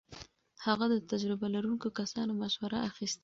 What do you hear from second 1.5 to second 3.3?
لرونکو کسانو مشوره اخيسته.